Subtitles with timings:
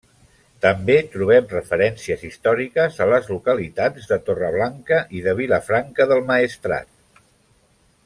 [0.65, 6.95] També trobem referències històriques a les localitats de Torreblanca i de Vilafranca del Maestrat.